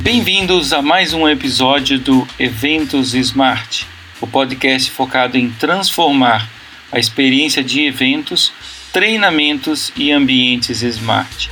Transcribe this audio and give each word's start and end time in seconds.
Bem-vindos 0.00 0.72
a 0.72 0.82
mais 0.82 1.12
um 1.12 1.28
episódio 1.28 1.98
do 1.98 2.28
Eventos 2.38 3.14
Smart, 3.14 3.86
o 4.20 4.26
podcast 4.26 4.90
focado 4.90 5.36
em 5.36 5.50
transformar 5.50 6.48
a 6.92 6.98
experiência 6.98 7.64
de 7.64 7.84
eventos, 7.84 8.52
treinamentos 8.92 9.92
e 9.96 10.12
ambientes 10.12 10.82
smart. 10.82 11.50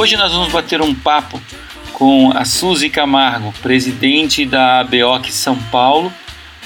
Hoje 0.00 0.16
nós 0.16 0.32
vamos 0.32 0.50
bater 0.50 0.80
um 0.80 0.94
papo 0.94 1.38
com 1.92 2.32
a 2.34 2.42
Suzy 2.46 2.88
Camargo, 2.88 3.52
presidente 3.60 4.46
da 4.46 4.80
ABOC 4.80 5.30
São 5.30 5.54
Paulo. 5.64 6.10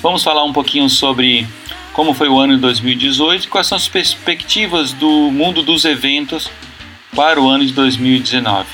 Vamos 0.01 0.23
falar 0.23 0.45
um 0.45 0.53
pouquinho 0.53 0.89
sobre 0.89 1.45
como 1.93 2.15
foi 2.15 2.29
o 2.29 2.39
ano 2.39 2.55
de 2.55 2.61
2018 2.61 3.47
e 3.47 3.49
quais 3.49 3.67
são 3.67 3.75
as 3.75 3.89
perspectivas 3.89 4.93
do 4.93 5.33
mundo 5.33 5.65
dos 5.65 5.85
eventos 5.85 6.49
para 7.13 7.41
o 7.41 7.49
ano 7.49 7.67
de 7.67 7.73
2019. 7.73 8.69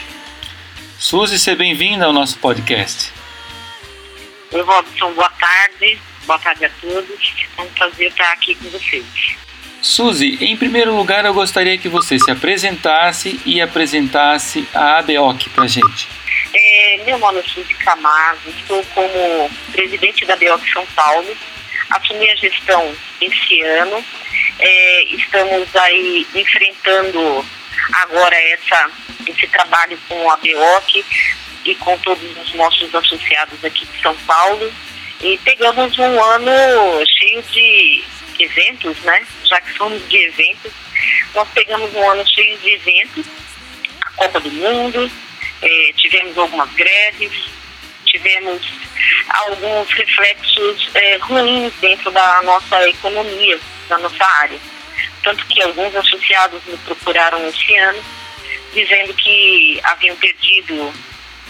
Suzy, 0.98 1.38
seja 1.38 1.56
bem-vinda 1.56 2.04
ao 2.04 2.12
nosso 2.12 2.36
podcast. 2.36 3.14
Oi, 4.52 4.60
Robson, 4.60 5.10
boa 5.14 5.30
tarde. 5.30 5.98
Boa 6.26 6.38
tarde 6.38 6.66
a 6.66 6.70
todos. 6.82 7.34
É 7.56 7.62
um 7.62 7.66
prazer 7.68 8.08
estar 8.08 8.30
aqui 8.32 8.54
com 8.56 8.68
vocês. 8.68 9.06
Suzy, 9.82 10.36
em 10.40 10.56
primeiro 10.56 10.94
lugar, 10.94 11.24
eu 11.24 11.32
gostaria 11.32 11.78
que 11.78 11.88
você 11.88 12.18
se 12.18 12.30
apresentasse 12.30 13.40
e 13.46 13.60
apresentasse 13.60 14.68
a 14.74 14.98
ABOC 14.98 15.48
para 15.50 15.66
gente. 15.66 16.08
É, 16.52 17.02
meu 17.04 17.18
nome 17.18 17.40
é 17.40 17.42
Suzy 17.42 17.74
Camargo, 17.74 18.50
estou 18.50 18.84
como 18.94 19.50
presidente 19.72 20.26
da 20.26 20.34
ABOC 20.34 20.70
São 20.70 20.84
Paulo, 20.94 21.34
assumi 21.88 22.30
a 22.30 22.34
gestão 22.36 22.94
esse 23.20 23.62
ano, 23.62 24.04
é, 24.58 25.04
estamos 25.14 25.74
aí 25.74 26.26
enfrentando 26.34 27.44
agora 27.94 28.36
essa, 28.36 28.90
esse 29.26 29.46
trabalho 29.48 29.98
com 30.08 30.30
a 30.30 30.34
ABOC 30.34 31.04
e 31.64 31.74
com 31.76 31.96
todos 31.98 32.36
os 32.36 32.54
nossos 32.54 32.94
associados 32.94 33.64
aqui 33.64 33.86
de 33.86 34.02
São 34.02 34.14
Paulo. 34.26 34.70
E 35.22 35.38
pegamos 35.38 35.98
um 35.98 36.24
ano 36.24 37.04
cheio 37.06 37.42
de 37.42 38.02
eventos, 38.44 38.98
né? 39.00 39.26
Já 39.44 39.60
que 39.60 39.76
somos 39.76 40.06
de 40.08 40.16
eventos, 40.16 40.72
nós 41.34 41.48
pegamos 41.50 41.94
um 41.94 42.10
ano 42.10 42.26
cheio 42.26 42.58
de 42.58 42.70
eventos, 42.70 43.26
a 44.00 44.10
Copa 44.12 44.40
do 44.40 44.50
Mundo, 44.50 45.10
eh, 45.62 45.92
tivemos 45.96 46.36
algumas 46.36 46.70
greves, 46.72 47.32
tivemos 48.04 48.62
alguns 49.28 49.90
reflexos 49.92 50.90
eh, 50.94 51.18
ruins 51.22 51.72
dentro 51.80 52.10
da 52.10 52.42
nossa 52.42 52.88
economia, 52.88 53.58
da 53.88 53.98
nossa 53.98 54.24
área. 54.40 54.58
Tanto 55.22 55.44
que 55.46 55.62
alguns 55.62 55.94
associados 55.94 56.62
me 56.66 56.76
procuraram 56.78 57.46
esse 57.48 57.76
ano, 57.76 58.02
dizendo 58.72 59.14
que 59.14 59.80
haviam 59.84 60.16
perdido 60.16 60.92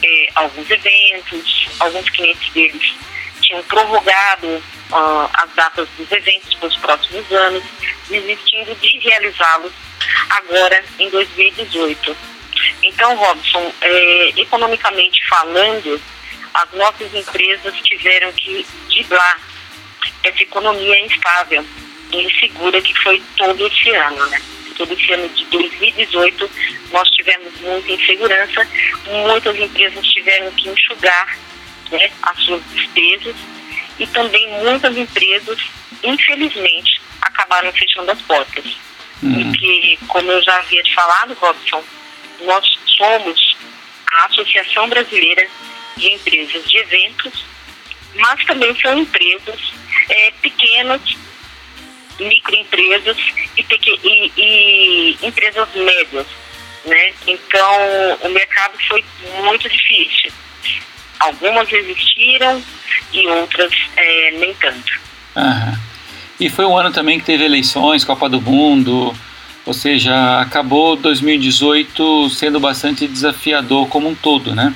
eh, 0.02 0.28
alguns 0.34 0.68
eventos, 0.70 1.68
alguns 1.78 2.08
clientes 2.10 2.52
deles 2.52 2.94
tinham 3.40 3.62
prorrogado 3.64 4.62
uh, 4.92 5.30
as 5.34 5.50
datas 5.54 5.88
dos 5.96 6.10
eventos 6.10 6.54
para 6.54 6.68
os 6.68 6.76
próximos 6.76 7.32
anos, 7.32 7.62
desistindo 8.08 8.74
de 8.76 8.98
realizá-los 8.98 9.72
agora 10.30 10.84
em 10.98 11.08
2018. 11.10 12.16
Então, 12.82 13.14
Robson, 13.16 13.72
é, 13.80 14.32
economicamente 14.36 15.26
falando, 15.28 16.00
as 16.54 16.72
nossas 16.72 17.14
empresas 17.14 17.74
tiveram 17.82 18.32
que 18.32 18.66
driblar 18.88 19.40
essa 20.24 20.42
economia 20.42 20.98
instável 21.00 21.64
e 22.12 22.22
insegura 22.22 22.80
que 22.82 22.94
foi 23.02 23.22
todo 23.36 23.66
esse 23.66 23.90
ano, 23.90 24.26
né? 24.26 24.40
Todo 24.76 24.92
esse 24.92 25.12
ano 25.12 25.28
de 25.28 25.44
2018 25.46 26.50
nós 26.90 27.08
tivemos 27.10 27.52
muita 27.60 27.92
insegurança, 27.92 28.66
muitas 29.06 29.56
empresas 29.56 30.06
tiveram 30.06 30.50
que 30.52 30.68
enxugar 30.68 31.38
né, 31.90 32.10
as 32.22 32.42
suas 32.44 32.62
despesas 32.72 33.36
e 34.00 34.06
também 34.06 34.48
muitas 34.62 34.96
empresas, 34.96 35.58
infelizmente, 36.02 37.00
acabaram 37.20 37.70
fechando 37.72 38.10
as 38.10 38.20
portas. 38.22 38.64
Uhum. 39.22 39.52
Porque, 39.52 39.98
como 40.08 40.32
eu 40.32 40.42
já 40.42 40.56
havia 40.56 40.82
te 40.82 40.94
falado, 40.94 41.34
Robson, 41.34 41.84
nós 42.40 42.66
somos 42.96 43.56
a 44.10 44.26
Associação 44.26 44.88
Brasileira 44.88 45.46
de 45.98 46.12
Empresas 46.14 46.64
de 46.64 46.78
Eventos, 46.78 47.44
mas 48.14 48.42
também 48.46 48.74
são 48.80 48.98
empresas 48.98 49.72
é, 50.08 50.32
pequenas, 50.40 51.02
microempresas 52.18 53.18
e, 53.58 53.66
e, 54.02 54.32
e 54.36 55.26
empresas 55.26 55.68
médias. 55.74 56.26
Né? 56.86 57.12
Então, 57.26 58.18
o 58.22 58.28
mercado 58.30 58.78
foi 58.88 59.04
muito 59.42 59.68
difícil. 59.68 60.32
Algumas 61.20 61.70
existiram 61.72 62.62
e 63.12 63.26
outras 63.28 63.72
é, 63.96 64.30
nem 64.32 64.54
tanto. 64.54 65.00
Aham. 65.36 65.78
E 66.38 66.48
foi 66.48 66.64
um 66.64 66.76
ano 66.76 66.90
também 66.90 67.18
que 67.18 67.26
teve 67.26 67.44
eleições, 67.44 68.02
Copa 68.02 68.28
do 68.28 68.40
Mundo, 68.40 69.14
ou 69.66 69.74
seja, 69.74 70.40
acabou 70.40 70.96
2018 70.96 72.30
sendo 72.30 72.58
bastante 72.58 73.06
desafiador 73.06 73.88
como 73.88 74.08
um 74.08 74.14
todo, 74.14 74.54
né? 74.54 74.74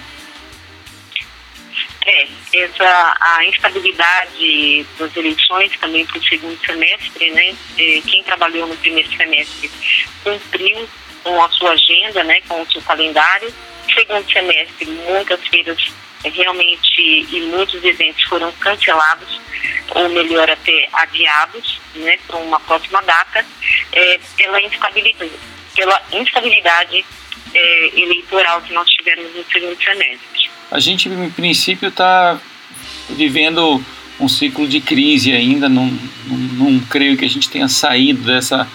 É, 2.07 2.29
essa, 2.53 3.17
a 3.19 3.47
instabilidade 3.47 4.85
das 4.99 5.17
eleições 5.17 5.73
também 5.81 6.05
para 6.05 6.19
o 6.19 6.25
segundo 6.25 6.59
semestre, 6.67 7.31
né? 7.31 7.55
É, 7.79 8.03
quem 8.07 8.23
trabalhou 8.25 8.67
no 8.67 8.77
primeiro 8.77 9.11
semestre 9.17 9.71
cumpriu 10.23 10.87
com 11.23 11.43
a 11.43 11.49
sua 11.49 11.71
agenda, 11.73 12.23
né? 12.25 12.43
Com 12.47 12.61
o 12.61 12.71
seu 12.71 12.83
calendário. 12.83 13.53
Segundo 13.95 14.31
semestre, 14.31 14.87
muitas 14.87 15.41
feiras 15.49 15.93
realmente 16.31 17.01
e 17.01 17.41
muitos 17.51 17.83
eventos 17.85 18.23
foram 18.25 18.51
cancelados 18.53 19.41
ou 19.95 20.09
melhor 20.09 20.49
até 20.51 20.89
adiados 20.93 21.79
né, 21.97 22.19
para 22.27 22.37
uma 22.39 22.59
próxima 22.61 23.03
data 23.03 23.45
é, 23.93 24.21
pela 24.37 24.61
instabilidade, 24.61 25.33
pela 25.75 26.03
instabilidade 26.13 27.05
é, 27.55 28.01
eleitoral 28.01 28.61
que 28.63 28.73
nós 28.73 28.89
tivemos 28.91 29.35
no 29.35 29.45
segundo 29.45 29.83
semestre. 29.83 30.51
A 30.71 30.81
gente, 30.81 31.09
em 31.09 31.31
princípio, 31.31 31.89
está 31.89 32.41
vivendo 33.11 33.85
um 34.19 34.29
ciclo 34.29 34.67
de 34.67 34.81
crise 34.81 35.33
ainda, 35.33 35.69
não, 35.69 35.87
não, 36.27 36.37
não, 36.71 36.81
creio 36.87 37.17
que 37.17 37.25
a 37.25 37.29
gente 37.29 37.49
tenha 37.49 37.69
saído 37.69 38.23
dessa, 38.23 38.69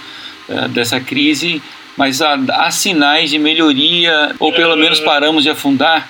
é, 0.47 0.67
dessa 0.67 0.99
crise, 0.99 1.61
mas 1.97 2.21
há, 2.21 2.35
há 2.35 2.71
sinais 2.71 3.29
de 3.29 3.39
melhoria, 3.39 4.35
ou 4.39 4.53
pelo 4.53 4.75
menos 4.75 4.99
paramos 4.99 5.43
de 5.43 5.49
afundar? 5.49 6.09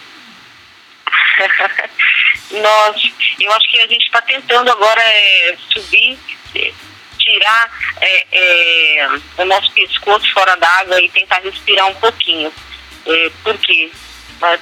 Nós, 2.52 3.14
eu 3.40 3.52
acho 3.54 3.72
que 3.72 3.80
a 3.80 3.88
gente 3.88 4.06
está 4.06 4.22
tentando 4.22 4.72
agora 4.72 5.02
é, 5.02 5.56
subir, 5.70 6.18
é, 6.56 6.72
tirar 7.18 7.72
é, 8.02 8.26
é, 8.32 9.08
o 9.38 9.46
nosso 9.46 9.72
pescoço 9.74 10.32
fora 10.34 10.56
d'água 10.56 11.02
e 11.02 11.10
tentar 11.10 11.40
respirar 11.40 11.88
um 11.88 11.96
pouquinho. 11.96 12.52
É, 13.06 13.32
porque 13.44 13.92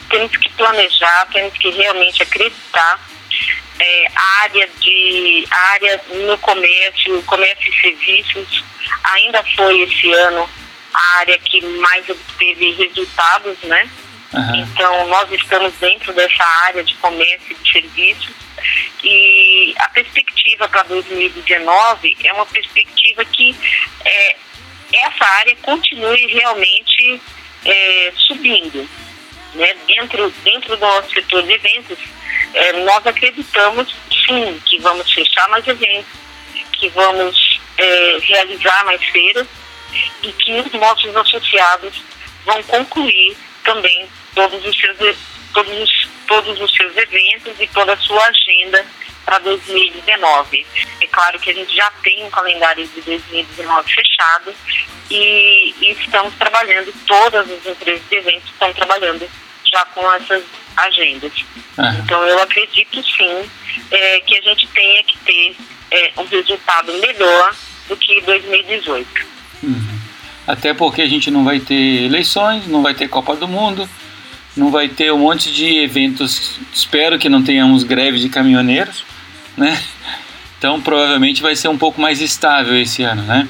temos 0.10 0.36
que 0.38 0.50
planejar, 0.54 1.28
temos 1.32 1.58
que 1.58 1.70
realmente 1.72 2.24
acreditar. 2.24 3.00
É, 3.80 4.08
a 4.16 4.42
área 4.42 4.68
de 4.80 5.48
a 5.52 5.58
área 5.74 6.02
no 6.12 6.36
comércio, 6.40 7.22
comércio 7.24 7.72
e 7.72 7.82
serviços 7.82 8.64
ainda 9.04 9.44
foi 9.56 9.82
esse 9.82 10.12
ano 10.14 10.50
a 10.92 11.20
área 11.20 11.38
que 11.38 11.64
mais 11.64 12.10
obteve 12.10 12.72
resultados, 12.72 13.60
né? 13.64 13.88
Uhum. 14.34 14.56
Então, 14.56 15.08
nós 15.08 15.32
estamos 15.32 15.74
dentro 15.76 16.14
dessa 16.14 16.44
área 16.66 16.84
de 16.84 16.94
comércio 16.96 17.52
e 17.52 17.56
de 17.56 17.72
serviços 17.72 18.36
e 19.04 19.76
a 19.78 19.90
perspectiva 19.90 20.68
para 20.68 20.84
2019 20.84 22.18
é 22.24 22.34
uma 22.34 22.46
perspectiva 22.46 23.24
que 23.26 23.56
é, 24.04 24.36
essa 24.94 25.26
área 25.26 25.56
continue 25.62 26.28
realmente 26.28 27.22
é, 27.66 28.14
subindo. 28.16 28.88
Né? 29.54 29.74
Dentro, 29.86 30.30
dentro 30.44 30.76
do 30.76 30.82
nosso 30.86 31.14
setor 31.14 31.44
de 31.44 31.54
eventos, 31.54 32.00
é, 32.54 32.74
nós 32.84 33.06
acreditamos 33.06 33.96
sim 34.26 34.62
que 34.66 34.80
vamos 34.80 35.12
fechar 35.12 35.48
mais 35.50 35.68
eventos, 35.68 36.12
que 36.74 36.90
vamos 36.90 37.60
é, 37.78 38.18
realizar 38.22 38.86
mais 38.86 39.04
feiras 39.06 39.48
e 40.24 40.32
que 40.32 40.60
os 40.60 40.72
nossos 40.74 41.16
associados 41.16 42.02
vão 42.46 42.62
concluir 42.64 43.38
também 43.68 44.08
todos 44.34 44.66
os 44.66 44.80
seus, 44.80 45.18
todos 45.54 45.78
os, 45.78 46.10
todos 46.26 46.62
os 46.62 46.74
seus 46.74 46.96
eventos 46.96 47.54
e 47.60 47.68
toda 47.68 47.94
a 47.94 47.98
sua 47.98 48.26
agenda 48.26 48.86
para 49.26 49.40
2019. 49.40 50.66
É 51.02 51.08
claro 51.08 51.38
que 51.38 51.52
a 51.52 51.54
gente 51.54 51.76
já 51.76 51.92
tem 52.02 52.24
um 52.24 52.30
calendário 52.30 52.88
de 52.88 53.02
2019 53.02 53.94
fechado 53.94 54.56
e, 55.12 55.76
e 55.82 55.92
estamos 55.92 56.34
trabalhando, 56.36 56.94
todas 57.06 57.52
as 57.52 57.66
empresas 57.66 58.02
de 58.10 58.16
eventos 58.16 58.50
estão 58.50 58.74
trabalhando 58.74 59.30
já 59.70 59.84
com 59.88 60.14
essas 60.14 60.44
agendas. 60.78 61.34
Uhum. 61.78 62.00
Então 62.00 62.24
eu 62.24 62.42
acredito 62.42 63.04
sim 63.04 63.50
é, 63.92 64.20
que 64.22 64.38
a 64.38 64.42
gente 64.44 64.66
tenha 64.68 65.04
que 65.04 65.18
ter 65.20 65.56
é, 65.92 66.14
um 66.18 66.26
resultado 66.26 66.94
melhor 66.94 67.54
do 67.90 67.98
que 67.98 68.22
2018. 68.22 69.28
Uhum. 69.64 69.97
Até 70.48 70.74
porque 70.74 71.02
a 71.02 71.08
gente 71.08 71.30
não 71.30 71.44
vai 71.44 71.60
ter 71.60 72.06
eleições, 72.06 72.66
não 72.68 72.82
vai 72.82 72.94
ter 72.94 73.10
Copa 73.10 73.36
do 73.36 73.48
Mundo, 73.48 73.88
não 74.56 74.72
vai 74.72 74.88
ter 74.88 75.12
um 75.12 75.18
monte 75.18 75.52
de 75.52 75.80
eventos. 75.80 76.58
Espero 76.74 77.20
que 77.20 77.28
não 77.28 77.44
tenhamos 77.44 77.84
greve 77.84 78.18
de 78.18 78.30
caminhoneiros, 78.30 79.04
né? 79.58 79.84
Então 80.58 80.82
provavelmente 80.82 81.42
vai 81.42 81.56
ser 81.56 81.68
um 81.68 81.78
pouco 81.78 82.00
mais 82.00 82.22
estável 82.22 82.76
esse 82.80 83.04
ano, 83.04 83.24
né? 83.24 83.48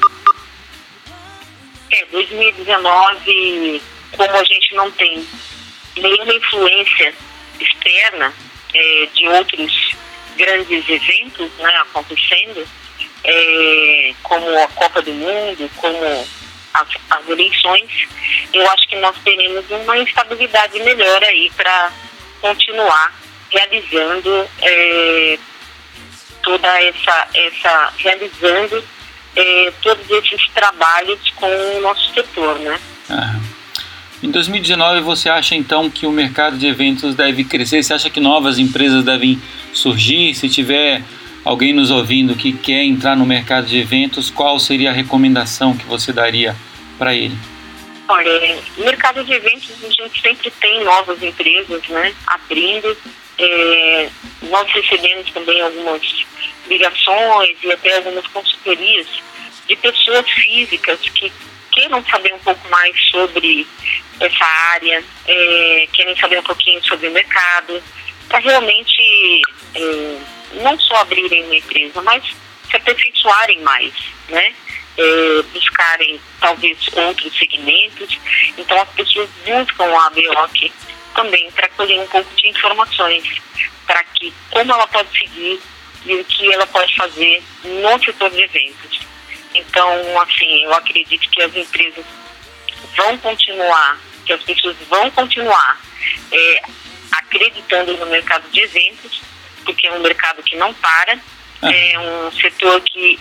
É, 1.90 2.04
2019, 2.12 3.82
como 4.16 4.36
a 4.36 4.44
gente 4.44 4.74
não 4.74 4.90
tem 4.90 5.24
nenhuma 5.96 6.34
influência 6.34 7.14
externa 7.60 8.32
é, 8.74 9.08
de 9.14 9.28
outros 9.28 9.92
grandes 10.36 10.88
eventos 10.88 11.50
né, 11.58 11.74
acontecendo, 11.82 12.66
é, 13.24 14.14
como 14.22 14.46
a 14.58 14.68
Copa 14.68 15.00
do 15.02 15.12
Mundo, 15.12 15.70
como 15.76 16.26
as, 16.74 16.88
as, 17.10 17.28
eleições, 17.28 18.08
eu 18.52 18.68
acho 18.70 18.88
que 18.88 18.96
nós 18.96 19.16
teremos 19.24 19.64
uma 19.70 19.98
estabilidade 19.98 20.78
melhor 20.80 21.22
aí 21.24 21.50
para 21.56 21.92
continuar 22.40 23.14
realizando 23.50 24.48
é, 24.62 25.38
toda 26.42 26.82
essa, 26.82 27.28
essa 27.34 27.92
realizando 27.98 28.84
é, 29.36 29.72
todos 29.82 30.10
esses 30.10 30.48
trabalhos 30.48 31.18
com 31.36 31.46
o 31.46 31.80
nosso 31.80 32.12
setor, 32.12 32.58
né? 32.58 32.78
Em 34.22 34.30
2019, 34.30 35.00
você 35.02 35.28
acha 35.28 35.54
então 35.54 35.88
que 35.88 36.04
o 36.04 36.10
mercado 36.10 36.58
de 36.58 36.66
eventos 36.66 37.14
deve 37.14 37.44
crescer? 37.44 37.82
Você 37.82 37.94
acha 37.94 38.10
que 38.10 38.18
novas 38.18 38.58
empresas 38.58 39.04
devem 39.04 39.40
surgir? 39.72 40.34
Se 40.34 40.48
tiver 40.48 41.04
alguém 41.44 41.72
nos 41.72 41.90
ouvindo 41.90 42.34
que 42.34 42.52
quer 42.52 42.82
entrar 42.82 43.16
no 43.16 43.26
mercado 43.26 43.66
de 43.66 43.78
eventos, 43.78 44.30
qual 44.30 44.58
seria 44.58 44.90
a 44.90 44.92
recomendação 44.92 45.76
que 45.76 45.84
você 45.86 46.12
daria 46.12 46.54
para 46.98 47.14
ele? 47.14 47.36
Olha, 48.08 48.56
no 48.76 48.84
mercado 48.84 49.22
de 49.22 49.32
eventos 49.32 49.70
a 49.84 49.90
gente 49.90 50.20
sempre 50.20 50.50
tem 50.50 50.82
novas 50.82 51.22
empresas, 51.22 51.86
né, 51.88 52.14
abrindo. 52.26 52.96
É, 53.38 54.08
nós 54.42 54.66
recebemos 54.72 55.30
também 55.30 55.60
algumas 55.60 56.02
ligações 56.66 57.56
e 57.62 57.70
até 57.70 57.96
algumas 57.96 58.26
consultorias 58.28 59.06
de 59.68 59.76
pessoas 59.76 60.28
físicas 60.30 60.98
que 61.00 61.30
queiram 61.72 62.04
saber 62.06 62.34
um 62.34 62.38
pouco 62.38 62.68
mais 62.68 62.98
sobre 63.10 63.66
essa 64.18 64.44
área, 64.72 65.04
é, 65.26 65.88
querem 65.92 66.16
saber 66.16 66.40
um 66.40 66.42
pouquinho 66.42 66.82
sobre 66.84 67.08
o 67.08 67.12
mercado, 67.12 67.80
para 68.28 68.38
realmente 68.38 69.42
é, 69.74 70.18
não 70.54 70.78
só 70.78 70.96
abrirem 70.96 71.44
uma 71.44 71.56
empresa, 71.56 72.02
mas 72.02 72.24
se 72.70 72.76
aperfeiçoarem 72.76 73.60
mais, 73.60 73.92
né? 74.28 74.54
É, 74.96 75.42
buscarem 75.52 76.20
talvez 76.40 76.78
outros 76.92 77.38
segmentos. 77.38 78.18
Então 78.56 78.80
as 78.80 78.88
pessoas 78.90 79.28
buscam 79.44 79.84
a 79.84 80.06
ABOC 80.06 80.72
também 81.14 81.50
para 81.52 81.68
colher 81.70 82.00
um 82.00 82.06
pouco 82.06 82.34
de 82.34 82.48
informações 82.48 83.24
para 83.86 84.02
que 84.04 84.32
como 84.50 84.72
ela 84.72 84.86
pode 84.88 85.08
seguir 85.16 85.60
e 86.04 86.14
o 86.14 86.24
que 86.24 86.52
ela 86.52 86.66
pode 86.66 86.94
fazer 86.94 87.42
no 87.64 88.04
setor 88.04 88.30
de 88.30 88.42
eventos. 88.42 89.00
Então, 89.54 90.20
assim, 90.20 90.64
eu 90.64 90.72
acredito 90.74 91.28
que 91.30 91.42
as 91.42 91.54
empresas 91.56 92.04
vão 92.96 93.18
continuar, 93.18 93.98
que 94.26 94.32
as 94.32 94.42
pessoas 94.42 94.76
vão 94.88 95.10
continuar 95.10 95.80
é, 96.30 96.62
acreditando 97.12 97.96
no 97.96 98.06
mercado 98.06 98.48
de 98.50 98.60
eventos, 98.60 99.20
porque 99.68 99.86
é 99.86 99.92
um 99.92 100.00
mercado 100.00 100.42
que 100.42 100.56
não 100.56 100.72
para, 100.72 101.18
ah. 101.60 101.70
é 101.70 101.98
um 101.98 102.32
setor 102.32 102.80
que 102.80 103.18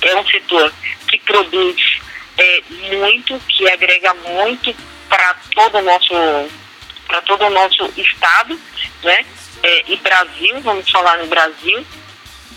é 0.00 0.16
um 0.16 0.26
setor 0.26 0.72
que 1.08 1.18
produz 1.18 1.98
é, 2.38 2.62
muito, 2.96 3.40
que 3.48 3.68
agrega 3.68 4.14
muito 4.14 4.72
para 5.08 5.34
todo 5.52 5.78
o 5.78 5.82
nosso 5.82 6.14
para 7.08 7.20
todo 7.22 7.44
o 7.44 7.50
nosso 7.50 7.92
estado, 7.96 8.58
né? 9.02 9.26
É, 9.62 9.84
e 9.88 9.96
Brasil, 9.96 10.60
vamos 10.60 10.88
falar 10.90 11.18
no 11.18 11.26
Brasil, 11.26 11.84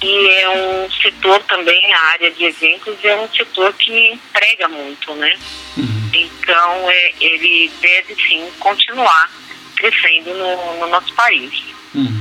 e 0.01 0.29
é 0.41 0.49
um 0.49 0.91
setor 0.91 1.41
também, 1.43 1.93
a 1.93 2.01
área 2.13 2.31
de 2.31 2.45
eventos 2.45 2.95
é 3.03 3.15
um 3.15 3.29
setor 3.29 3.73
que 3.73 4.11
emprega 4.11 4.67
muito, 4.67 5.13
né? 5.15 5.33
Uhum. 5.77 6.09
Então 6.13 6.89
é, 6.89 7.13
ele 7.19 7.71
deve 7.79 8.15
sim 8.15 8.51
continuar 8.59 9.31
crescendo 9.75 10.33
no, 10.33 10.79
no 10.79 10.87
nosso 10.87 11.13
país. 11.13 11.63
Uhum. 11.95 12.19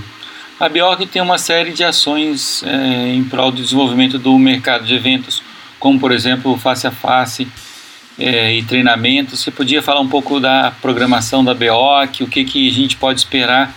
A 0.61 0.69
Bjork 0.69 1.07
tem 1.07 1.23
uma 1.23 1.39
série 1.39 1.73
de 1.73 1.85
ações 1.85 2.65
é, 2.65 3.15
em 3.15 3.23
prol 3.23 3.53
do 3.53 3.63
desenvolvimento 3.63 4.19
do 4.19 4.37
mercado 4.37 4.85
de 4.85 4.93
eventos, 4.93 5.41
como 5.79 6.01
por 6.01 6.11
exemplo 6.11 6.59
face 6.59 6.85
a 6.85 6.91
face 6.91 7.47
é, 8.19 8.55
e 8.55 8.65
treinamento. 8.65 9.37
Você 9.37 9.53
podia 9.53 9.81
falar 9.81 10.01
um 10.01 10.09
pouco 10.09 10.41
da 10.41 10.73
programação 10.83 11.45
da 11.45 11.55
BEOC, 11.55 12.25
o 12.25 12.27
que, 12.27 12.45
que 12.45 12.69
a 12.69 12.73
gente 12.73 12.97
pode 12.97 13.21
esperar 13.21 13.73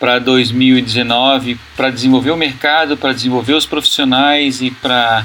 para 0.00 0.18
2019 0.18 1.58
para 1.76 1.90
desenvolver 1.90 2.32
o 2.32 2.36
mercado, 2.36 2.96
para 2.96 3.12
desenvolver 3.12 3.54
os 3.54 3.64
profissionais 3.64 4.60
e 4.60 4.72
para 4.72 5.24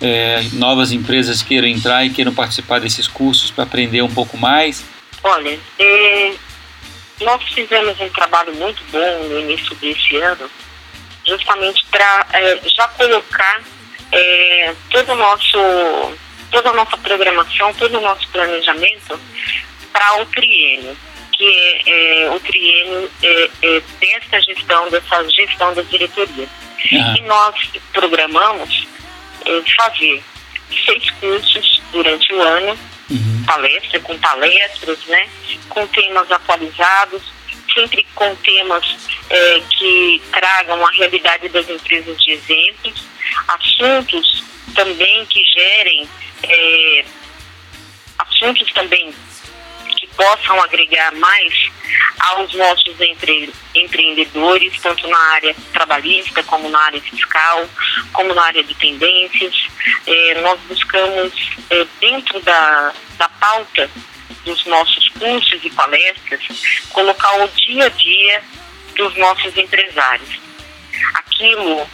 é, 0.00 0.44
novas 0.54 0.90
empresas 0.90 1.40
queiram 1.40 1.68
entrar 1.68 2.04
e 2.04 2.10
queiram 2.10 2.34
participar 2.34 2.80
desses 2.80 3.06
cursos 3.06 3.52
para 3.52 3.62
aprender 3.62 4.02
um 4.02 4.10
pouco 4.10 4.36
mais? 4.36 4.84
Olha, 5.22 5.56
é, 5.78 6.32
nós 7.22 7.42
fizemos 7.52 7.98
um 8.00 8.08
trabalho 8.10 8.54
muito 8.54 8.82
bom 8.90 9.24
no 9.28 9.40
início 9.40 9.74
desse 9.76 10.16
ano, 10.16 10.50
justamente 11.26 11.84
para 11.86 12.26
é, 12.32 12.60
já 12.64 12.88
colocar 12.88 13.62
é, 14.12 14.74
todo 14.90 15.12
o 15.12 15.16
nosso, 15.16 16.18
toda 16.50 16.70
a 16.70 16.74
nossa 16.74 16.96
programação, 16.98 17.72
todo 17.74 17.98
o 17.98 18.00
nosso 18.00 18.28
planejamento 18.28 19.18
para 19.92 20.22
o 20.22 20.26
triênio 20.26 20.96
que 21.32 21.82
é, 21.86 22.30
o 22.30 22.38
triênio 22.40 23.10
é, 23.22 23.50
é, 23.62 23.82
dessa 24.00 24.40
gestão, 24.42 24.88
dessa 24.90 25.28
gestão 25.30 25.74
da 25.74 25.82
diretoria. 25.82 26.48
E 26.90 27.20
nós 27.22 27.54
programamos 27.92 28.86
é, 29.46 29.62
fazer 29.76 30.22
seis 30.84 31.10
cursos 31.10 31.82
durante 31.90 32.32
o 32.32 32.40
ano. 32.40 32.78
Palestra 33.44 34.00
com 34.00 34.18
palestras, 34.18 34.98
né, 35.06 35.28
com 35.68 35.86
temas 35.88 36.30
atualizados, 36.30 37.22
sempre 37.74 38.06
com 38.14 38.34
temas 38.36 38.96
é, 39.30 39.62
que 39.70 40.22
tragam 40.30 40.84
a 40.84 40.90
realidade 40.90 41.48
das 41.48 41.68
empresas 41.68 42.22
de 42.22 42.32
exemplos, 42.32 43.04
assuntos 43.48 44.44
também 44.74 45.26
que 45.26 45.44
gerem 45.44 46.08
é, 46.42 47.04
assuntos 48.18 48.70
também 48.72 49.14
possam 50.16 50.60
agregar 50.62 51.12
mais 51.12 51.70
aos 52.18 52.52
nossos 52.54 53.00
empre 53.00 53.52
empreendedores, 53.74 54.78
tanto 54.80 55.06
na 55.08 55.18
área 55.32 55.54
trabalhista, 55.72 56.42
como 56.44 56.68
na 56.68 56.78
área 56.78 57.00
fiscal, 57.00 57.68
como 58.12 58.34
na 58.34 58.44
área 58.44 58.62
de 58.62 58.74
tendências. 58.74 59.54
É, 60.06 60.40
nós 60.42 60.60
buscamos, 60.68 61.32
é, 61.70 61.86
dentro 62.00 62.40
da, 62.40 62.92
da 63.22 63.28
pauta 63.28 63.88
dos 64.44 64.66
nossos 64.66 65.08
cursos 65.10 65.64
e 65.64 65.70
palestras, 65.70 66.42
colocar 66.90 67.44
o 67.44 67.48
dia 67.48 67.86
a 67.86 67.88
dia 67.88 68.42
dos 68.96 69.16
nossos 69.16 69.56
empresários. 69.56 70.40
Aquilo 71.14 71.86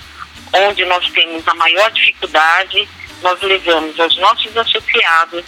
onde 0.55 0.87
nós 0.87 1.07
temos 1.11 1.47
a 1.47 1.55
maior 1.55 1.91
dificuldade, 1.91 2.89
nós 3.21 3.39
levamos 3.43 4.01
aos 4.01 4.17
nossos 4.17 4.57
associados 4.57 5.45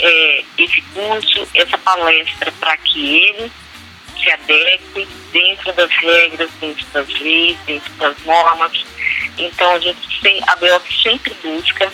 é, 0.00 0.44
esse 0.56 0.80
curso, 0.94 1.46
essa 1.54 1.76
palestra, 1.76 2.50
para 2.52 2.74
que 2.78 3.16
ele 3.16 3.52
se 4.16 4.30
adeque 4.30 5.06
dentro 5.30 5.72
das 5.74 5.90
regras, 5.90 6.50
dentro 6.58 6.86
das 6.86 7.08
leis, 7.20 7.58
dentro 7.66 7.92
das 7.94 8.18
normas. 8.24 8.72
Então, 9.36 9.74
a 9.74 9.78
gente 9.78 10.20
tem, 10.22 10.40
a 10.46 10.56
BEOC 10.56 11.02
sempre 11.02 11.34
busca 11.42 11.92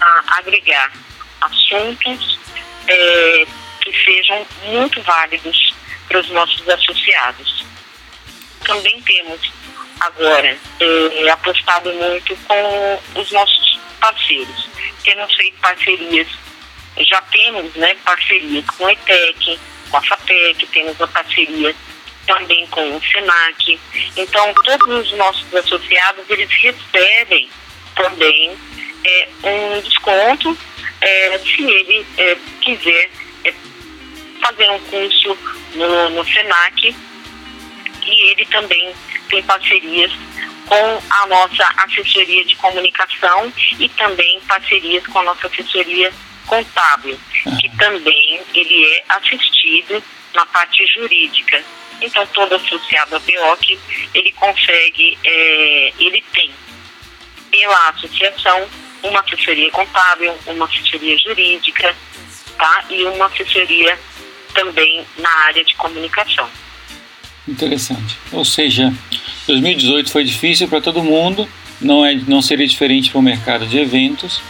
a, 0.00 0.38
agregar 0.38 0.92
assuntos 1.40 2.38
é, 2.88 3.46
que 3.80 4.04
sejam 4.04 4.46
muito 4.64 5.00
válidos 5.02 5.74
para 6.08 6.20
os 6.20 6.30
nossos 6.30 6.68
associados. 6.68 7.64
Também 8.64 9.00
temos 9.02 9.52
agora 10.00 10.58
é, 10.80 11.30
apostado 11.30 11.92
muito 11.92 12.36
com 12.46 13.20
os 13.20 13.30
nossos 13.30 13.78
parceiros. 14.00 14.68
Temos 15.02 15.34
feito 15.34 15.58
parcerias 15.60 16.28
já 17.08 17.22
temos 17.22 17.74
né, 17.76 17.94
parceria 18.04 18.62
com 18.76 18.86
a 18.86 18.92
ETEC, 18.92 19.58
com 19.90 19.96
a 19.96 20.02
FATEC, 20.02 20.66
temos 20.66 21.00
a 21.00 21.06
parceria 21.06 21.74
também 22.26 22.66
com 22.68 22.96
o 22.96 23.02
SENAC. 23.02 23.80
Então, 24.16 24.52
todos 24.64 25.06
os 25.06 25.12
nossos 25.16 25.54
associados, 25.54 26.28
eles 26.28 26.50
recebem 26.50 27.48
também 27.94 28.56
é, 29.04 29.28
um 29.42 29.80
desconto 29.80 30.56
é, 31.00 31.38
se 31.38 31.62
ele 31.62 32.06
é, 32.18 32.36
quiser 32.60 33.10
é, 33.44 33.54
fazer 34.42 34.70
um 34.70 34.78
curso 34.80 35.38
no, 35.74 36.10
no 36.10 36.24
SENAC 36.24 36.94
e 38.02 38.30
ele 38.30 38.46
também 38.46 38.94
tem 39.28 39.42
parcerias 39.42 40.12
com 40.66 41.02
a 41.10 41.26
nossa 41.26 41.64
assessoria 41.78 42.44
de 42.44 42.56
comunicação 42.56 43.52
e 43.78 43.88
também 43.90 44.40
parcerias 44.42 45.06
com 45.06 45.18
a 45.18 45.24
nossa 45.24 45.46
assessoria 45.46 46.12
contábil, 46.46 47.18
que 47.60 47.76
também 47.76 48.40
ele 48.54 48.84
é 48.84 49.04
assistido 49.08 50.02
na 50.34 50.46
parte 50.46 50.84
jurídica. 50.86 51.62
Então, 52.00 52.26
todo 52.28 52.54
associado 52.54 53.16
à 53.16 53.18
BEOC, 53.18 53.78
ele 54.14 54.32
consegue, 54.32 55.18
é, 55.24 55.92
ele 55.98 56.24
tem 56.32 56.50
pela 57.50 57.88
associação 57.90 58.68
uma 59.02 59.20
assessoria 59.20 59.70
contábil, 59.70 60.32
uma 60.46 60.66
assessoria 60.66 61.16
jurídica, 61.18 61.94
tá? 62.58 62.84
E 62.90 63.04
uma 63.04 63.26
assessoria 63.26 63.98
também 64.54 65.04
na 65.18 65.30
área 65.46 65.64
de 65.64 65.74
comunicação. 65.76 66.48
Interessante. 67.46 68.18
Ou 68.32 68.44
seja, 68.44 68.92
2018 69.46 70.10
foi 70.10 70.24
difícil 70.24 70.68
para 70.68 70.80
todo 70.80 71.02
mundo, 71.02 71.48
não, 71.80 72.04
é, 72.04 72.14
não 72.14 72.42
seria 72.42 72.66
diferente 72.66 73.10
para 73.10 73.18
o 73.18 73.22
mercado 73.22 73.66
de 73.66 73.78
eventos. 73.78 74.40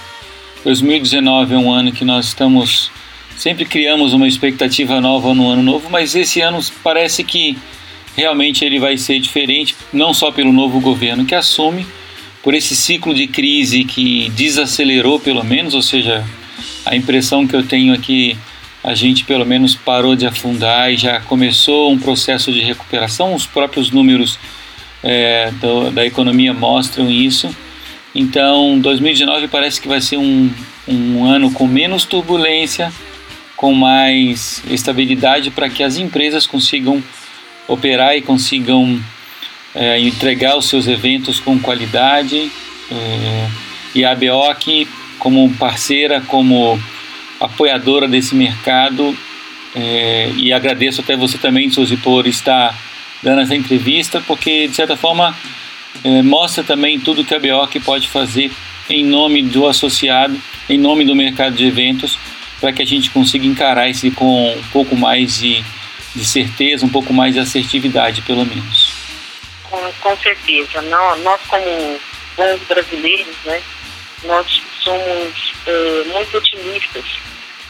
2019 0.65 1.55
é 1.55 1.59
um 1.59 1.73
ano 1.73 1.93
que 1.93 2.05
nós 2.05 2.27
estamos 2.27 2.91
sempre 3.37 3.65
criamos 3.65 4.13
uma 4.13 4.29
expectativa 4.29 5.01
nova 5.01 5.33
no 5.33 5.49
ano 5.49 5.63
novo, 5.63 5.89
mas 5.89 6.15
esse 6.15 6.43
ano 6.43 6.61
parece 6.83 7.25
que 7.25 7.57
realmente 8.15 8.65
ele 8.65 8.79
vai 8.79 8.99
ser 8.99 9.19
diferente, 9.19 9.75
não 9.91 10.13
só 10.13 10.31
pelo 10.31 10.53
novo 10.53 10.79
governo 10.79 11.25
que 11.25 11.35
assume, 11.35 11.87
por 12.43 12.55
esse 12.55 12.75
ciclo 12.75 13.15
de 13.15 13.27
crise 13.27 13.85
que 13.85 14.31
desacelerou 14.31 15.21
pelo 15.21 15.45
menos, 15.45 15.75
ou 15.75 15.83
seja, 15.83 16.25
a 16.85 16.97
impressão 16.97 17.47
que 17.47 17.55
eu 17.55 17.63
tenho 17.63 17.93
aqui 17.93 18.33
é 18.33 18.51
a 18.83 18.95
gente 18.95 19.25
pelo 19.25 19.45
menos 19.45 19.75
parou 19.75 20.17
de 20.17 20.27
afundar 20.27 20.91
e 20.91 20.97
já 20.97 21.21
começou 21.21 21.93
um 21.93 21.99
processo 21.99 22.51
de 22.51 22.61
recuperação. 22.61 23.35
Os 23.35 23.47
próprios 23.47 23.91
números 23.91 24.39
é, 25.03 25.51
do, 25.61 25.91
da 25.91 26.07
economia 26.07 26.55
mostram 26.55 27.11
isso. 27.11 27.55
Então, 28.15 28.79
2019 28.79 29.49
parece 29.49 29.81
que 29.81 29.87
vai 29.87 30.01
ser 30.01 30.17
um, 30.17 30.51
um 30.89 31.25
ano 31.25 31.53
com 31.53 31.67
menos 31.67 32.05
turbulência, 32.05 32.93
com 33.57 33.75
mais 33.75 34.63
estabilidade 34.71 35.51
para 35.51 35.69
que 35.69 35.83
as 35.83 35.99
empresas 35.99 36.47
consigam 36.47 37.03
operar 37.69 38.17
e 38.17 38.23
consigam 38.23 38.99
é, 39.75 40.01
entregar 40.01 40.57
os 40.57 40.69
seus 40.69 40.87
eventos 40.87 41.41
com 41.41 41.59
qualidade. 41.59 42.51
É, 42.91 43.49
e 43.95 44.05
a 44.05 44.13
ABOC, 44.13 44.87
como 45.19 45.51
parceira, 45.55 46.21
como 46.21 46.81
apoiadora 47.41 48.07
desse 48.07 48.35
mercado 48.35 49.17
é, 49.75 50.31
e 50.37 50.53
agradeço 50.53 51.01
até 51.01 51.17
você 51.17 51.39
também, 51.39 51.71
Suzy, 51.71 51.97
por 51.97 52.27
estar 52.27 52.77
dando 53.23 53.41
essa 53.41 53.55
entrevista, 53.55 54.23
porque 54.27 54.69
de 54.69 54.75
certa 54.75 54.97
forma 54.97 55.37
é, 56.03 56.23
mostra 56.23 56.65
também 56.65 56.99
tudo 56.99 57.25
que 57.25 57.35
a 57.35 57.39
BIOC 57.39 57.81
pode 57.81 58.09
fazer 58.09 58.51
em 58.89 59.05
nome 59.05 59.43
do 59.43 59.67
associado, 59.67 60.37
em 60.69 60.79
nome 60.79 61.05
do 61.05 61.15
mercado 61.15 61.55
de 61.55 61.65
eventos, 61.65 62.19
para 62.61 62.73
que 62.73 62.83
a 62.83 62.87
gente 62.87 63.11
consiga 63.11 63.47
encarar 63.47 63.89
isso 63.89 64.11
com 64.13 64.53
um 64.53 64.63
pouco 64.73 64.97
mais 64.97 65.39
de, 65.39 65.63
de 66.15 66.25
certeza, 66.25 66.85
um 66.85 66.89
pouco 66.89 67.13
mais 67.13 67.35
de 67.35 67.41
assertividade, 67.41 68.23
pelo 68.23 68.45
menos. 68.45 68.80
Com, 69.71 69.93
com 70.01 70.17
certeza. 70.19 70.83
Nós, 70.83 71.21
nós, 71.21 71.41
como 71.47 72.01
bons 72.37 72.61
brasileiros, 72.69 73.37
né, 73.45 73.63
nós 74.25 74.63
somos 74.83 75.55
é, 75.67 76.05
muito 76.07 76.37
otimistas 76.37 77.05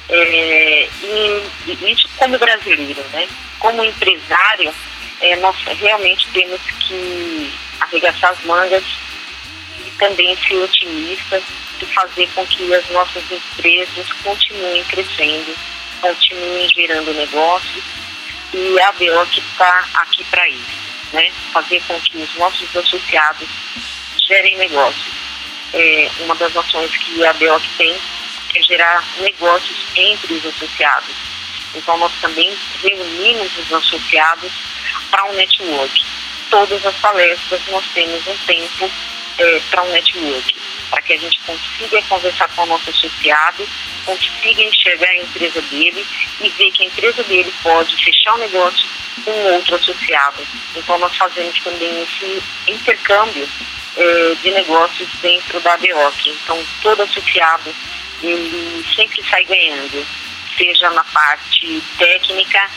é, 0.09 0.89
e, 1.03 1.93
isso 1.93 2.09
como 2.17 2.39
brasileiro, 2.39 3.03
né? 3.13 3.29
Como 3.59 3.85
empresário, 3.85 4.75
é, 5.21 5.37
nós 5.37 5.57
realmente 5.79 6.27
temos 6.33 6.61
que 6.81 7.53
arregaçar 7.81 8.31
as 8.31 8.45
mangas 8.45 8.85
e 9.87 9.91
também 9.93 10.37
ser 10.37 10.57
otimistas 10.57 11.43
e 11.81 11.87
fazer 11.87 12.29
com 12.35 12.45
que 12.47 12.75
as 12.75 12.89
nossas 12.91 13.23
empresas 13.31 14.13
continuem 14.25 14.83
crescendo, 14.85 15.55
continuem 16.01 16.69
gerando 16.69 17.15
negócios 17.15 17.85
e 18.53 18.81
a 18.81 18.93
BO 18.93 19.27
que 19.31 19.41
está 19.41 19.89
aqui 19.95 20.25
para 20.25 20.49
isso, 20.49 20.91
né? 21.13 21.31
Fazer 21.53 21.83
com 21.87 22.01
que 22.01 22.19
os 22.19 22.35
nossos 22.37 22.77
associados 22.77 23.49
gerem 24.29 24.57
negócios. 24.57 25.13
É 25.73 26.11
uma 26.21 26.35
das 26.35 26.57
ações 26.57 26.97
que 26.97 27.25
a 27.25 27.33
BO 27.35 27.61
tem 27.79 27.97
é 28.55 28.63
gerar 28.63 29.05
negócios 29.21 29.87
entre 29.95 30.35
os 30.35 30.47
associados. 30.47 31.15
Então, 31.75 31.97
nós 31.99 32.13
também 32.21 32.57
reunimos 32.83 33.57
os 33.59 33.73
associados 33.73 34.53
para 35.11 35.25
um 35.27 35.33
network. 35.35 36.05
Todas 36.51 36.85
as 36.85 36.97
palestras 36.97 37.61
nós 37.69 37.85
temos 37.95 38.27
um 38.27 38.37
tempo 38.39 38.91
é, 39.39 39.61
para 39.71 39.83
um 39.85 39.91
network, 39.93 40.55
para 40.91 41.03
que 41.03 41.13
a 41.13 41.19
gente 41.19 41.41
consiga 41.41 42.03
conversar 42.03 42.49
com 42.49 42.63
o 42.63 42.67
nosso 42.67 42.91
associado, 42.91 43.69
consiga 44.05 44.63
enxergar 44.63 45.09
a 45.09 45.19
empresa 45.19 45.61
dele 45.63 46.07
e 46.41 46.49
ver 46.51 46.71
que 46.73 46.83
a 46.83 46.87
empresa 46.87 47.23
dele 47.25 47.53
pode 47.63 47.97
fechar 48.03 48.35
o 48.35 48.37
um 48.37 48.41
negócio 48.41 48.89
com 49.25 49.31
outro 49.55 49.77
associado. 49.77 50.47
Então, 50.75 50.99
nós 50.99 51.17
fazemos 51.17 51.59
também 51.61 52.03
esse 52.03 52.43
intercâmbio 52.67 53.49
é, 53.97 54.35
de 54.43 54.51
negócios 54.53 55.09
dentro 55.21 55.61
da 55.61 55.75
ABOC. 55.75 56.31
Então, 56.31 56.65
todo 56.83 57.03
associado 57.03 57.75
ele 58.23 58.85
sempre 58.95 59.23
sai 59.29 59.45
ganhando, 59.45 60.07
seja 60.57 60.91
na 60.91 61.05
parte 61.05 61.83
técnica, 61.99 62.71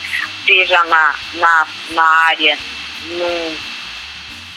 seja 0.46 0.82
na, 0.84 1.14
na, 1.34 1.66
na 1.90 2.02
área, 2.28 2.58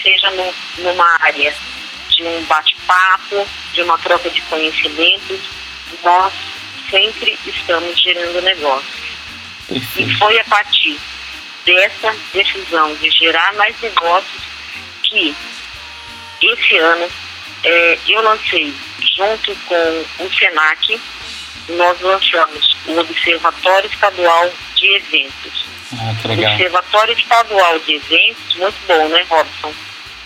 seja 0.02 0.32
num, 0.32 0.54
numa 0.78 1.18
área 1.22 1.54
de 2.10 2.24
um 2.24 2.44
bate-papo, 2.46 3.48
de 3.74 3.82
uma 3.82 3.98
troca 3.98 4.30
de 4.30 4.42
conhecimentos, 4.44 5.40
nós 6.04 6.34
sempre 6.90 7.38
estamos 7.46 8.00
gerando 8.00 8.42
negócios. 8.42 9.18
E 9.70 10.14
foi 10.16 10.40
a 10.40 10.44
partir 10.46 10.98
dessa 11.66 12.16
decisão 12.34 12.96
de 12.96 13.10
gerar 13.12 13.54
mais 13.56 13.80
negócios 13.82 14.42
que 15.04 15.36
esse 16.42 16.78
ano 16.78 17.10
é, 17.64 18.00
eu 18.08 18.22
lancei 18.22 18.74
junto 19.18 19.56
com 19.66 20.06
o 20.20 20.34
SENAC, 20.34 21.00
nós 21.70 22.00
lançamos 22.00 22.78
o 22.86 23.00
Observatório 23.00 23.90
Estadual 23.92 24.52
de 24.76 24.96
Eventos. 24.96 25.66
Ah, 25.94 26.16
que 26.22 26.28
legal. 26.30 26.52
Observatório 26.54 27.18
Estadual 27.18 27.80
de 27.80 27.96
Eventos, 27.96 28.56
muito 28.56 28.88
bom, 28.88 29.08
né, 29.10 29.26
Robson? 29.30 29.74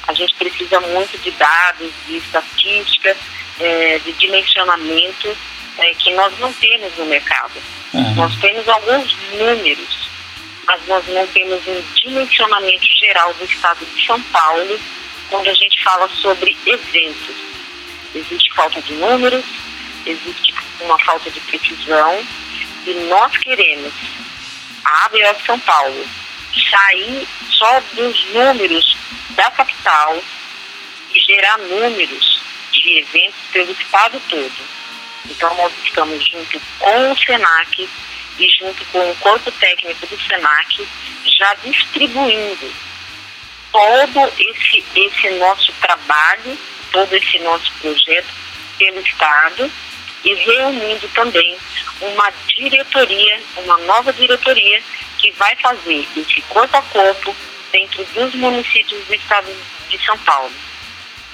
A 0.08 0.14
gente 0.14 0.36
precisa 0.36 0.80
muito 0.82 1.18
de 1.20 1.32
dados, 1.32 1.92
de 2.06 2.18
estatística, 2.18 3.16
é, 3.60 4.00
de 4.00 4.12
dimensionamento 4.14 5.36
é, 5.78 5.94
que 5.96 6.14
nós 6.14 6.38
não 6.40 6.52
temos 6.54 6.98
no 6.98 7.06
mercado. 7.06 7.54
Uhum. 7.94 8.16
Nós 8.16 8.36
temos 8.38 8.68
alguns 8.68 9.16
números, 9.34 10.10
mas 10.66 10.88
nós 10.88 11.08
não 11.08 11.28
temos 11.28 11.68
um 11.68 11.82
dimensionamento 11.96 12.86
geral 13.00 13.34
do 13.34 13.46
estado 13.46 13.86
de 13.86 14.06
São 14.06 14.22
Paulo 14.24 14.80
quando 15.30 15.50
a 15.50 15.54
gente 15.54 15.82
fala 15.84 16.10
sobre 16.10 16.58
eventos 16.66 17.52
existe 18.14 18.54
falta 18.54 18.82
de 18.82 18.94
números, 18.94 19.46
existe 20.06 20.54
uma 20.82 20.98
falta 21.00 21.30
de 21.30 21.40
precisão 21.42 22.26
e 22.86 22.94
nós 23.10 23.36
queremos 23.38 23.94
a 24.84 25.06
ABO 25.06 25.46
São 25.46 25.60
Paulo 25.60 26.06
sair 26.70 27.28
só 27.50 27.80
dos 27.94 28.26
números 28.34 28.98
da 29.32 29.50
capital 29.52 30.22
e 31.14 31.20
gerar 31.20 31.58
números 31.60 32.42
de 32.72 33.00
eventos 33.00 33.40
pelo 33.52 33.72
estado 33.72 34.22
todo. 34.30 34.81
Então 35.30 35.56
nós 35.56 35.74
estamos 35.84 36.26
junto 36.28 36.62
com 36.80 37.12
o 37.12 37.18
SENAC 37.18 37.90
e 38.40 38.50
junto 38.50 38.84
com 38.86 39.10
o 39.10 39.16
corpo 39.18 39.52
técnico 39.52 40.06
do 40.08 40.20
SENAC 40.20 40.88
já 41.38 41.54
distribuindo 41.56 42.74
todo 43.72 44.32
esse, 44.38 44.84
esse 44.96 45.30
nosso 45.32 45.72
trabalho 45.74 46.58
todo 46.92 47.14
esse 47.14 47.40
nosso 47.40 47.72
projeto 47.82 48.28
pelo 48.78 49.00
Estado 49.00 49.72
e 50.24 50.34
reunindo 50.36 51.08
também 51.10 51.58
uma 52.02 52.32
diretoria, 52.48 53.42
uma 53.58 53.78
nova 53.80 54.14
diretoria 54.14 54.82
que 55.18 55.32
vai 55.32 55.56
fazer 55.56 56.08
esse 56.16 56.42
corpo 56.44 56.78
a 56.78 56.82
corpo 56.84 57.36
dentro 57.72 58.04
dos 58.06 58.36
municípios 58.36 59.06
do 59.06 59.14
Estado 59.14 59.48
de 59.90 60.06
São 60.06 60.18
Paulo. 60.20 60.52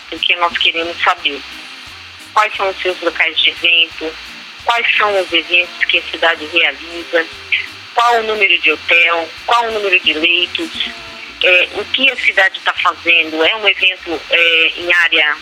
Porque 0.10 0.36
nós 0.38 0.58
queremos 0.58 1.02
saber 1.02 1.42
quais 2.38 2.56
são 2.56 2.70
os 2.70 2.80
seus 2.80 3.02
locais 3.02 3.36
de 3.42 3.50
evento, 3.50 4.14
quais 4.64 4.96
são 4.96 5.20
os 5.20 5.34
eventos 5.34 5.84
que 5.86 5.98
a 5.98 6.04
cidade 6.04 6.46
realiza, 6.46 7.26
qual 7.96 8.20
o 8.20 8.24
número 8.28 8.60
de 8.60 8.72
hotel, 8.74 9.28
qual 9.48 9.66
o 9.66 9.72
número 9.72 10.00
de 10.02 10.14
leitos, 10.14 10.88
é, 11.44 11.68
o 11.74 11.86
que 11.86 12.12
a 12.12 12.16
cidade 12.16 12.60
está 12.60 12.72
fazendo, 12.76 13.44
é 13.44 13.56
um 13.56 13.68
evento 13.68 14.22
é, 14.30 14.72
em 14.78 14.94
área 14.94 15.36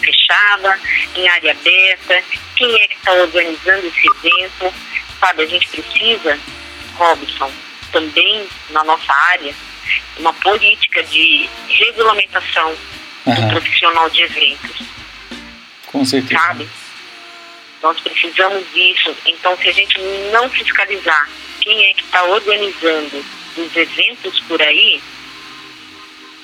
fechada, 0.00 0.80
em 1.14 1.28
área 1.28 1.52
aberta, 1.52 2.20
quem 2.56 2.82
é 2.82 2.88
que 2.88 2.94
está 2.94 3.12
organizando 3.12 3.86
esse 3.86 4.08
evento, 4.08 4.74
sabe, 5.20 5.44
a 5.44 5.46
gente 5.46 5.68
precisa, 5.68 6.36
Robson, 6.96 7.52
também 7.92 8.44
na 8.70 8.82
nossa 8.82 9.12
área, 9.12 9.54
uma 10.18 10.34
política 10.34 11.04
de 11.04 11.48
regulamentação 11.68 12.76
uhum. 13.24 13.34
do 13.34 13.48
profissional 13.50 14.10
de 14.10 14.22
eventos. 14.24 14.99
Com 15.90 16.04
certeza. 16.04 16.40
Sabe? 16.40 16.68
Nós 17.82 17.98
precisamos 18.00 18.64
disso. 18.72 19.16
Então, 19.26 19.56
se 19.56 19.68
a 19.68 19.72
gente 19.72 19.98
não 20.32 20.48
fiscalizar 20.50 21.28
quem 21.60 21.86
é 21.86 21.94
que 21.94 22.04
está 22.04 22.24
organizando 22.24 23.24
os 23.56 23.76
eventos 23.76 24.40
por 24.40 24.60
aí, 24.62 25.00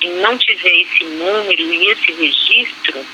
e 0.01 0.09
não 0.09 0.37
tiver 0.37 0.81
esse 0.81 1.03
número 1.03 1.61
e 1.61 1.91
esse 1.91 2.11
registro, 2.11 3.05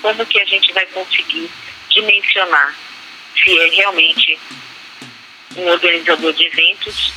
como 0.00 0.24
que 0.26 0.40
a 0.40 0.44
gente 0.44 0.72
vai 0.72 0.86
conseguir 0.86 1.50
dimensionar 1.90 2.74
se 3.42 3.58
é 3.58 3.68
realmente 3.68 4.38
um 5.56 5.66
organizador 5.68 6.32
de 6.32 6.46
eventos 6.46 7.12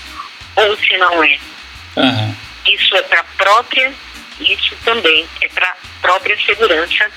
ou 0.56 0.78
se 0.78 0.98
não 0.98 1.24
é? 1.24 1.40
Uhum. 1.96 2.36
Isso 2.66 2.96
é 2.96 3.02
para 3.04 3.22
a 3.22 3.24
própria, 3.24 3.94
isso 4.40 4.76
também 4.84 5.28
é 5.42 5.48
para 5.50 5.70
a 5.70 5.78
própria 6.02 6.38
segurança 6.46 7.12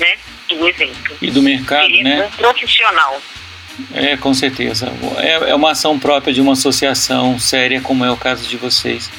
né, 0.00 0.16
do 0.48 0.66
evento. 0.66 1.12
E 1.20 1.30
do 1.30 1.42
mercado, 1.42 1.90
e 1.90 2.02
né? 2.02 2.26
Um 2.26 2.30
profissional. 2.30 3.20
É, 3.94 4.16
com 4.16 4.34
certeza. 4.34 4.92
É, 5.18 5.50
é 5.50 5.54
uma 5.54 5.70
ação 5.70 5.98
própria 5.98 6.32
de 6.32 6.40
uma 6.40 6.52
associação 6.52 7.38
séria, 7.38 7.80
como 7.80 8.04
é 8.04 8.10
o 8.10 8.16
caso 8.16 8.48
de 8.48 8.56
vocês. 8.56 9.10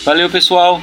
Valeu, 0.04 0.28
pessoal! 0.28 0.82